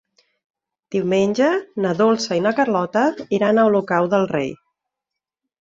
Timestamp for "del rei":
4.15-4.51